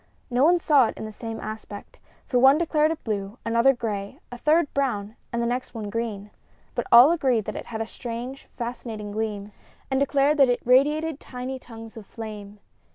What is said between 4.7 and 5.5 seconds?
brown and the